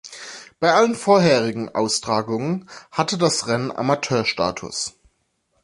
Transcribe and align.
Bei 0.59 0.73
allen 0.73 0.95
vorherigen 0.95 1.69
Austragungen 1.75 2.67
hatte 2.89 3.19
das 3.19 3.45
Rennen 3.47 3.71
Amateur-Status. 3.71 4.95